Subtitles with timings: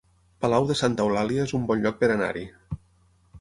[0.45, 2.47] Palau de Santa Eulàlia es un bon lloc per anar-hi